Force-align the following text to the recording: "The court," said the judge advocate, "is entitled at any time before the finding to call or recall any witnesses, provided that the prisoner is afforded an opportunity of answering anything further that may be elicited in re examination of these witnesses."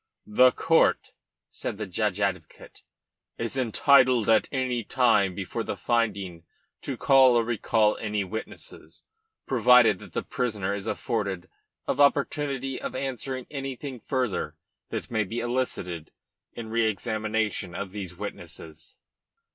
"The 0.25 0.51
court," 0.51 1.11
said 1.51 1.77
the 1.77 1.85
judge 1.85 2.19
advocate, 2.19 2.81
"is 3.37 3.55
entitled 3.55 4.27
at 4.31 4.49
any 4.51 4.83
time 4.83 5.35
before 5.35 5.63
the 5.63 5.77
finding 5.77 6.43
to 6.81 6.97
call 6.97 7.35
or 7.35 7.43
recall 7.43 7.97
any 7.99 8.23
witnesses, 8.23 9.05
provided 9.45 9.99
that 9.99 10.13
the 10.13 10.23
prisoner 10.23 10.73
is 10.73 10.87
afforded 10.87 11.49
an 11.87 11.99
opportunity 11.99 12.81
of 12.81 12.95
answering 12.95 13.45
anything 13.51 13.99
further 13.99 14.55
that 14.89 15.11
may 15.11 15.23
be 15.23 15.39
elicited 15.39 16.09
in 16.53 16.71
re 16.71 16.87
examination 16.87 17.75
of 17.75 17.91
these 17.91 18.17
witnesses." 18.17 18.97